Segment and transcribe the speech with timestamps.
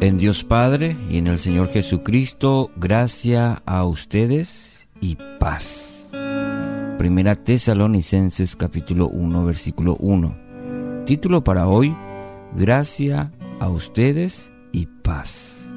[0.00, 6.10] En Dios Padre y en el Señor Jesucristo, gracia a ustedes y paz.
[6.96, 11.04] Primera Tesalonicenses capítulo 1 versículo 1.
[11.04, 11.94] Título para hoy,
[12.56, 15.74] Gracia a ustedes y paz.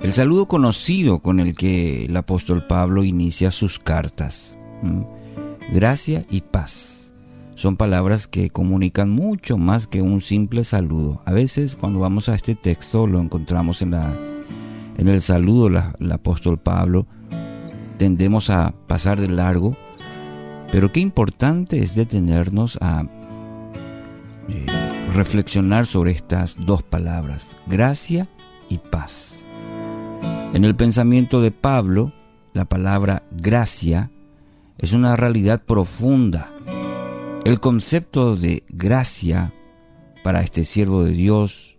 [0.00, 4.56] El saludo conocido con el que el apóstol Pablo inicia sus cartas.
[5.72, 7.03] Gracia y paz
[7.54, 11.22] son palabras que comunican mucho más que un simple saludo.
[11.24, 14.12] A veces cuando vamos a este texto lo encontramos en, la,
[14.98, 17.06] en el saludo del apóstol Pablo,
[17.96, 19.76] tendemos a pasar de largo,
[20.72, 23.04] pero qué importante es detenernos a
[24.48, 24.66] eh,
[25.14, 28.28] reflexionar sobre estas dos palabras, gracia
[28.68, 29.44] y paz.
[30.52, 32.12] En el pensamiento de Pablo,
[32.52, 34.10] la palabra gracia
[34.78, 36.50] es una realidad profunda
[37.44, 39.52] el concepto de gracia
[40.22, 41.76] para este siervo de Dios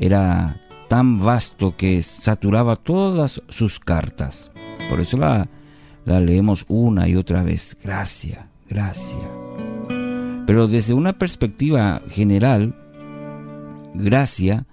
[0.00, 4.50] era tan vasto que saturaba todas sus cartas.
[4.90, 5.48] Por eso la,
[6.04, 7.76] leemos una y otra vez.
[7.82, 9.30] Gracia, gracia.
[10.46, 12.74] Pero desde una perspectiva general,
[13.94, 14.66] gracia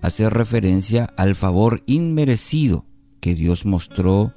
[0.00, 2.86] hace referencia al favor inmerecido
[3.20, 4.32] que Dios mostró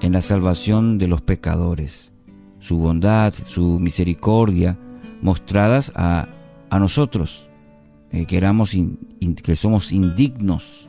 [0.00, 2.15] en la salvación de los pecadores
[2.66, 4.76] su bondad, su misericordia,
[5.22, 6.28] mostradas a,
[6.72, 7.48] nosotros,
[8.10, 8.40] eh, que,
[9.40, 10.88] que somos indignos.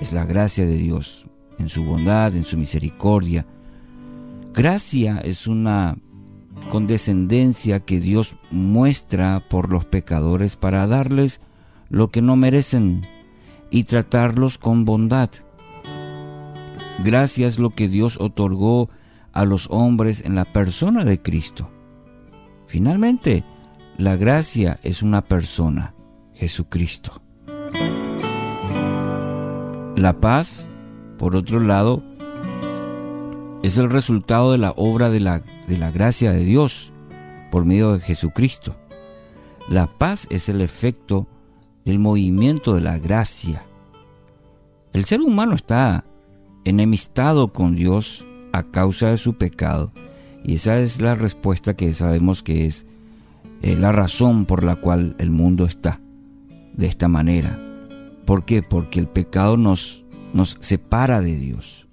[0.00, 1.26] Es la gracia de Dios,
[1.60, 3.46] en su bondad, en su misericordia.
[4.52, 5.96] Gracia es una
[6.72, 11.40] condescendencia que Dios muestra por los pecadores para darles
[11.88, 13.06] lo que no merecen
[13.70, 15.30] y tratarlos con bondad.
[17.04, 18.90] Gracia es lo que Dios otorgó
[19.36, 21.70] a los hombres en la persona de Cristo.
[22.66, 23.44] Finalmente,
[23.98, 25.94] la gracia es una persona,
[26.32, 27.20] Jesucristo.
[29.94, 30.70] La paz,
[31.18, 32.02] por otro lado,
[33.62, 36.90] es el resultado de la obra de la, de la gracia de Dios
[37.50, 38.74] por medio de Jesucristo.
[39.68, 41.26] La paz es el efecto
[41.84, 43.66] del movimiento de la gracia.
[44.94, 46.06] El ser humano está
[46.64, 48.24] enemistado con Dios
[48.56, 49.92] a causa de su pecado.
[50.44, 52.86] Y esa es la respuesta que sabemos que es
[53.62, 56.00] eh, la razón por la cual el mundo está
[56.74, 57.60] de esta manera.
[58.24, 58.62] ¿Por qué?
[58.62, 61.86] Porque el pecado nos, nos separa de Dios.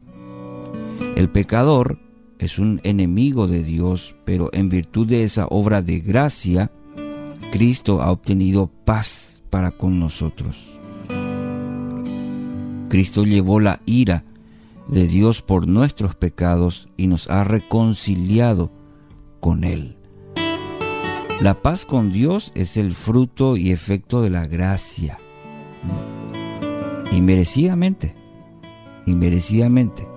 [1.16, 2.00] El pecador
[2.40, 6.72] es un enemigo de Dios, pero en virtud de esa obra de gracia,
[7.52, 10.80] Cristo ha obtenido paz para con nosotros.
[12.90, 14.24] Cristo llevó la ira
[14.88, 18.72] de Dios por nuestros pecados y nos ha reconciliado
[19.40, 19.98] con Él.
[21.42, 25.18] La paz con Dios es el fruto y efecto de la gracia.
[27.12, 28.16] Inmerecidamente.
[29.06, 30.08] Inmerecidamente.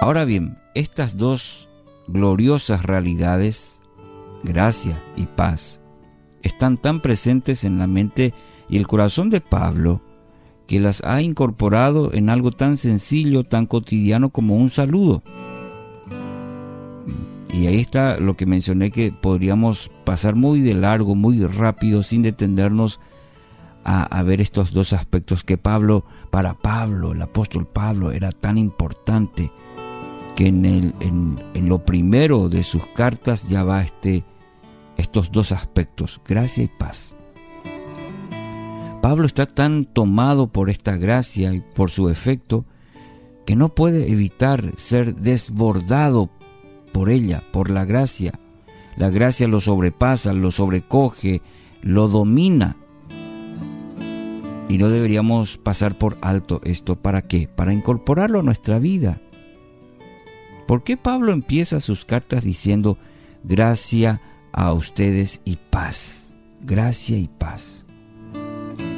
[0.00, 1.68] Ahora bien, estas dos
[2.06, 3.82] gloriosas realidades,
[4.44, 5.80] gracia y paz,
[6.42, 8.32] están tan presentes en la mente
[8.68, 10.00] y el corazón de Pablo
[10.68, 15.22] que las ha incorporado en algo tan sencillo, tan cotidiano como un saludo.
[17.50, 22.20] Y ahí está lo que mencioné que podríamos pasar muy de largo, muy rápido, sin
[22.20, 23.00] detenernos
[23.82, 29.50] a, ver estos dos aspectos que Pablo, para Pablo, el apóstol Pablo, era tan importante
[30.36, 34.22] que en, el, en, lo primero de sus cartas ya va este,
[34.98, 37.16] estos dos aspectos, gracia y paz.
[39.08, 42.66] Pablo está tan tomado por esta gracia y por su efecto
[43.46, 46.28] que no puede evitar ser desbordado
[46.92, 48.38] por ella, por la gracia.
[48.96, 51.40] La gracia lo sobrepasa, lo sobrecoge,
[51.80, 52.76] lo domina.
[54.68, 56.96] Y no deberíamos pasar por alto esto.
[56.96, 57.48] ¿Para qué?
[57.48, 59.22] Para incorporarlo a nuestra vida.
[60.66, 62.98] ¿Por qué Pablo empieza sus cartas diciendo
[63.42, 64.20] gracia
[64.52, 66.36] a ustedes y paz?
[66.60, 67.87] Gracia y paz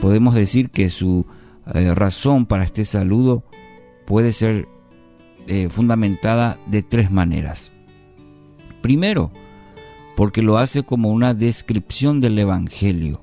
[0.01, 1.27] podemos decir que su
[1.75, 3.45] eh, razón para este saludo
[4.07, 4.69] puede ser
[5.47, 7.73] eh, fundamentada de tres maneras.
[8.83, 9.31] Primero,
[10.17, 13.23] porque lo hace como una descripción del Evangelio.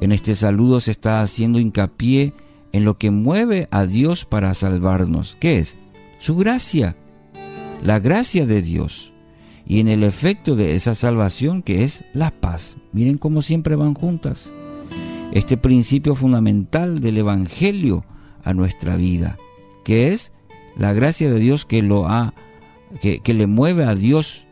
[0.00, 2.32] En este saludo se está haciendo hincapié
[2.72, 5.36] en lo que mueve a Dios para salvarnos.
[5.40, 5.76] ¿Qué es?
[6.18, 6.96] Su gracia,
[7.82, 9.12] la gracia de Dios.
[9.66, 12.78] Y en el efecto de esa salvación que es la paz.
[12.92, 14.52] Miren cómo siempre van juntas
[15.32, 18.04] este principio fundamental del Evangelio
[18.44, 19.38] a nuestra vida,
[19.84, 20.32] que es
[20.76, 22.34] la gracia de Dios que lo ha,
[23.00, 24.46] que, le mueve a Dios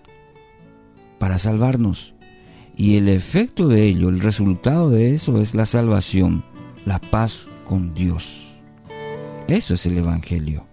[1.19, 2.15] para salvarnos.
[2.77, 6.45] Y el efecto de ello, el resultado de eso es la salvación,
[6.85, 8.55] la paz con Dios.
[9.49, 10.67] Eso es el Evangelio.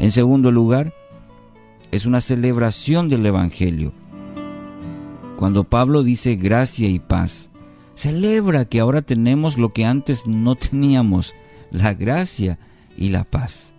[0.00, 0.92] En segundo lugar,
[1.92, 3.92] es una celebración del Evangelio.
[5.36, 7.49] Cuando Pablo dice gracia y paz,
[8.00, 11.34] celebra que ahora tenemos lo que antes no teníamos,
[11.70, 12.58] la gracia
[12.96, 13.74] y la paz.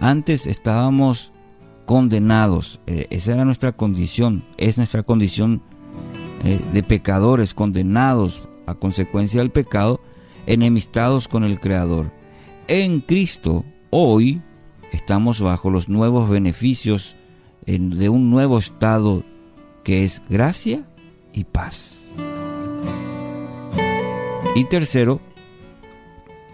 [0.00, 1.32] Antes estábamos
[1.84, 5.62] condenados, eh, esa era nuestra condición, es nuestra condición
[6.44, 10.00] eh, de pecadores, condenados a consecuencia del pecado,
[10.46, 12.10] enemistados con el Creador.
[12.68, 14.40] En Cristo, hoy,
[14.92, 17.16] estamos bajo los nuevos beneficios
[17.66, 19.24] de un nuevo estado
[19.84, 20.88] que es gracia
[21.34, 22.07] y paz.
[24.58, 25.20] Y tercero,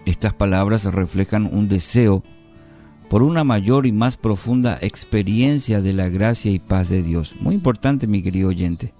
[0.05, 2.23] estas palabras reflejan un deseo
[3.09, 7.35] por una mayor y más profunda experiencia de la gracia y paz de Dios.
[7.39, 8.93] Muy importante, mi querido oyente.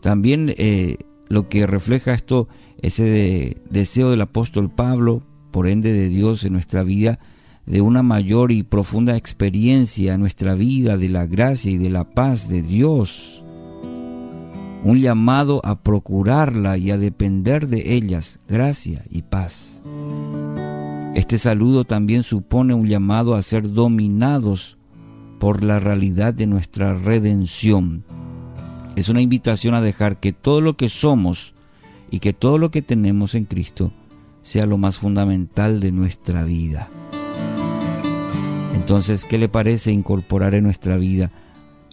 [0.00, 2.46] También eh, lo que refleja esto,
[2.80, 7.18] ese deseo del apóstol Pablo, por ende de Dios en nuestra vida,
[7.66, 12.04] de una mayor y profunda experiencia en nuestra vida de la gracia y de la
[12.04, 13.42] paz de Dios.
[14.84, 19.82] Un llamado a procurarla y a depender de ellas, gracia y paz.
[21.14, 24.78] Este saludo también supone un llamado a ser dominados
[25.40, 28.04] por la realidad de nuestra redención.
[28.94, 31.54] Es una invitación a dejar que todo lo que somos
[32.10, 33.92] y que todo lo que tenemos en Cristo
[34.42, 36.88] sea lo más fundamental de nuestra vida.
[38.74, 41.30] Entonces, ¿qué le parece incorporar en nuestra vida,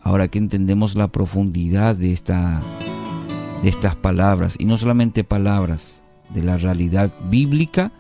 [0.06, 2.62] ahora que entendemos la profundidad de, esta,
[3.62, 7.92] de estas palabras, y no solamente palabras, de la realidad bíblica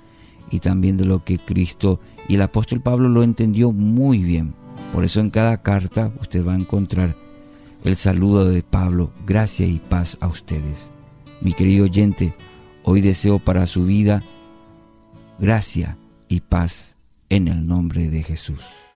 [0.49, 4.53] y también de lo que Cristo y el apóstol Pablo lo entendió muy bien.
[4.93, 7.15] Por eso en cada carta usted va a encontrar
[7.83, 10.91] el saludo de Pablo, gracia y paz a ustedes.
[11.41, 12.35] Mi querido oyente,
[12.83, 14.23] hoy deseo para su vida
[15.39, 15.97] gracia
[16.27, 16.97] y paz
[17.29, 18.84] en el nombre de Jesús.